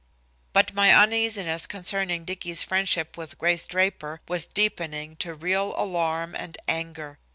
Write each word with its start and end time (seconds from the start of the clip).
But 0.51 0.73
my 0.73 0.89
uneasiness 0.91 1.67
concerning 1.67 2.25
Dicky's 2.25 2.63
friendship 2.63 3.17
with 3.19 3.37
Grace 3.37 3.67
Draper 3.67 4.19
was 4.27 4.47
deepening 4.47 5.15
to 5.17 5.35
real 5.35 5.75
alarm 5.77 6.33
and 6.33 6.57
anger. 6.67 7.19